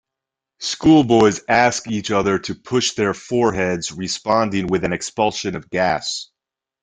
[0.61, 6.29] Schoolboys ask each other to push their foreheads, responding with an expulsion of gas.